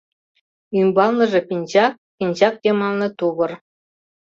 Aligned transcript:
Ӱмбалныже 0.79 1.41
пинчак, 1.47 1.93
пинчак 2.17 2.55
йымалне 2.65 3.09
тувыр. 3.17 3.51